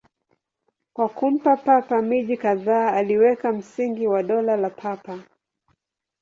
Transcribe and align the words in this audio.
Kwa 0.93 1.09
kumpa 1.09 1.57
Papa 1.57 2.01
miji 2.01 2.37
kadhaa, 2.37 2.93
aliweka 2.93 3.51
msingi 3.51 4.07
wa 4.07 4.23
Dola 4.23 4.57
la 4.57 4.69
Papa. 4.69 5.19